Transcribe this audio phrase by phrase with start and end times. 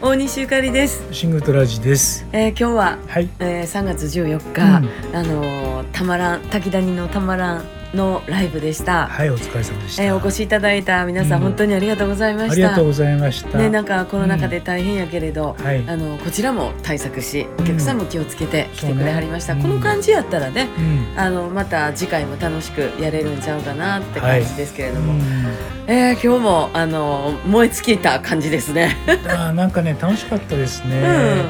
[0.00, 1.02] 大西ゆかりです。
[1.12, 2.24] シングトラジです。
[2.32, 3.28] えー、今日は、はい。
[3.40, 4.60] えー、3月14日、
[5.10, 7.64] うんあのーたまらん滝谷のたまらん
[7.94, 9.06] のライブでした。
[9.06, 10.04] はい、お疲れ様でした。
[10.04, 12.52] えー、お越しいただいた皆さん、うん本当にありがとうございました。
[12.52, 13.58] ありがとうございました。
[13.58, 15.84] ね、なんかコロナ禍で大変やけれど、はい。
[15.86, 21.18] あのこちらも対策しお客さんも気をつけて来てくれはりました、そうねこの感じやったらねうん。
[21.18, 25.20] あのまた次回も楽しくやれるんちゃうかなって感じですけれども、うん
[25.86, 28.96] えー今日もあの燃え尽きた感じですね。
[29.26, 31.46] あーなんかね楽しかったですうね。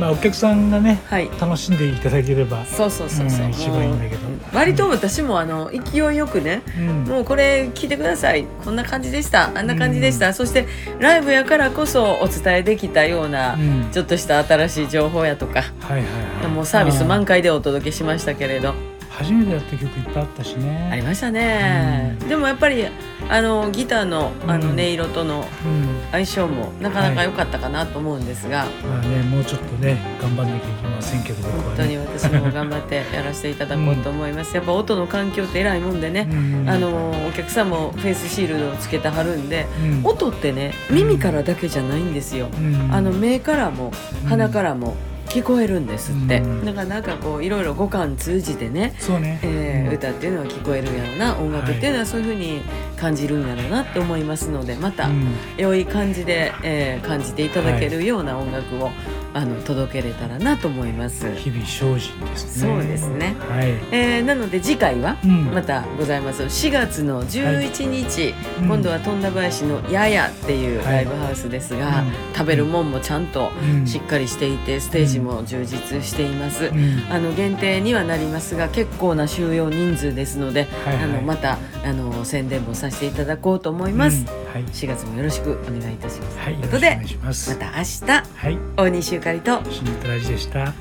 [0.00, 1.30] ん、まあお客さんがねはい。
[1.40, 4.20] 楽しんでいただければ、そうそうそうそう、うん一番いいんだけど。
[4.52, 8.44] 割と私もあの勢いよくねうん、もうこれ聞いてください。
[8.64, 9.50] こんな感じでした。
[9.54, 10.66] あんな感じでした、そして
[10.98, 13.88] ライブやからこそお伝えできたような、うん。
[13.92, 16.02] ちょっとした新しい情報やとか、はいはい
[16.42, 16.48] はい。
[16.48, 18.74] もうサービスあ満開でお届けしましたけれど
[19.20, 20.88] 初めてやった曲いっぱいあったしね。
[20.90, 22.28] ありましたね、うん。
[22.28, 22.86] でもやっぱり
[23.28, 24.80] あのギターのあのうん。
[24.80, 26.00] 音色とのうん。
[26.10, 31.98] 相性もなかなか良かったかなと思うんですが、まあねもうちょっとね頑張んなきゃいけませんけど僕は本当にね。
[31.98, 36.68] 私も頑張ってやらせていただこうと思います、 やっぱ音の環境って偉いもんでね、うん。
[36.68, 40.00] あのお客さんもフェイスシールドをつけてはるんでうん。
[40.04, 42.88] 音ってね耳からだけじゃないんですよ、うん。
[42.90, 43.92] あの目からも
[44.28, 44.96] 鼻からも
[45.30, 49.38] 聞こえるんですって、うんだからなんかこういろいろ五感通じてね、そうね。
[49.42, 52.62] えーうん歌っていうのは聞こえるんやろうな音楽っていうのはそういうふうに
[53.00, 55.28] 感じるんやろうなって思いますのでまたうん。
[55.56, 58.90] 良い感じで、えー感じていただけるような音楽を、
[59.32, 61.32] あの届けれたらなと思います。
[61.36, 62.68] 日々精進ですね。
[62.68, 63.36] そうですね。
[63.48, 63.68] はい。
[63.90, 65.44] えーなので次回はうん。
[65.46, 66.42] またございます。
[66.42, 68.66] 4月の11日、うん。
[68.66, 72.12] 今度は富田林のややっていうライブハウスですが、はいうん。
[72.34, 73.86] 食べるもんもちゃんとうん。
[73.86, 77.02] しっかりしていてステージも充実しています、うん。
[77.10, 81.04] あの限定にはなりますが結構な収容人数ですので、はいはい。
[81.04, 84.64] あのまたあの宣伝もさせていただこうと思います、うんはい。
[84.64, 86.54] 4月もよろしくお願いいたします、はい。
[86.54, 88.04] ということでまた明日
[88.34, 88.58] はい。
[88.76, 90.74] 大西ゆかりとシングトラジでした。